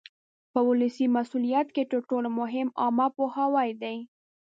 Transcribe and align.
په 0.53 0.59
ولسي 0.67 1.05
مسؤلیت 1.17 1.67
کې 1.75 1.83
تر 1.91 1.99
ټولو 2.09 2.29
مهم 2.39 2.67
عامه 2.81 3.07
پوهاوی 3.15 3.69
دی. 3.81 3.97